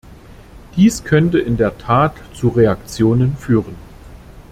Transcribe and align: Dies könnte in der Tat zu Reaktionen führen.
Dies 0.75 1.03
könnte 1.03 1.37
in 1.37 1.57
der 1.57 1.77
Tat 1.77 2.13
zu 2.33 2.47
Reaktionen 2.49 3.37
führen. 3.37 3.75